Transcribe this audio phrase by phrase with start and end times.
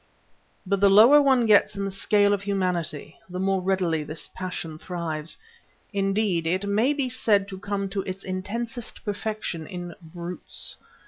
[0.65, 4.79] But the lower one gets in the scale of humanity, the more readily this passion
[4.79, 5.37] thrives;
[5.93, 10.75] indeed, it may be said to come to its intensest perfection in brutes.